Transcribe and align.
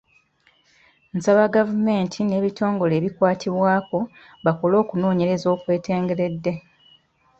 Nsaba 1.17 1.53
gavumenti 1.55 2.19
n’ebitongole 2.23 2.93
ebikwatibwako 2.99 3.99
bakole 4.45 4.75
okunoonyereza 4.83 5.47
okwetengeredde. 5.55 6.53